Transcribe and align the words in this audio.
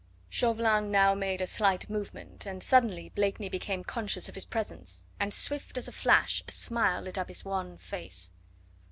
Chauvelin 0.29 0.89
now 0.89 1.13
made 1.13 1.41
a 1.41 1.45
slight 1.45 1.87
movement 1.87 2.47
and 2.47 2.63
suddenly 2.63 3.09
Blakeney 3.09 3.49
became 3.49 3.83
conscious 3.83 4.27
of 4.27 4.33
his 4.33 4.45
presence, 4.45 5.03
and 5.19 5.31
swift 5.31 5.77
as 5.77 5.87
a 5.87 5.91
flash 5.91 6.41
a 6.47 6.51
smile 6.51 7.03
lit 7.03 7.19
up 7.19 7.27
his 7.27 7.45
wan 7.45 7.77
face. 7.77 8.31